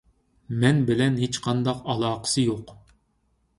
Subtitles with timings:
[0.63, 2.75] مەن بىلەن ھېچقانداق ئالاقىسى يوق.